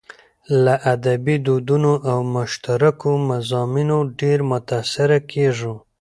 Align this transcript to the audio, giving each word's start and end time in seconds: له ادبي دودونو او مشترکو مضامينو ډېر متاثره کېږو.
له 0.63 0.73
ادبي 0.93 1.35
دودونو 1.45 1.93
او 2.11 2.17
مشترکو 2.35 3.11
مضامينو 3.29 3.97
ډېر 4.19 4.39
متاثره 4.51 5.19
کېږو. 5.31 5.73